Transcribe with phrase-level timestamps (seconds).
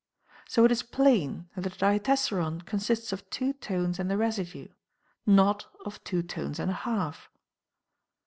[0.49, 4.69] So it is plain that the diatessaron consists of two tones and the residue,
[5.27, 7.29] not of two tones and a half.